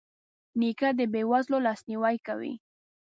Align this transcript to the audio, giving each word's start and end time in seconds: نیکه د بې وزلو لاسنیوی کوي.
نیکه 0.59 0.89
د 0.99 1.01
بې 1.13 1.21
وزلو 1.31 1.57
لاسنیوی 1.65 2.17
کوي. 2.27 2.53